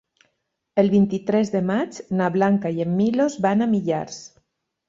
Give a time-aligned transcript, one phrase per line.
[0.83, 4.19] El vint-i-tres de maig na Blanca i en Milos van a Millars.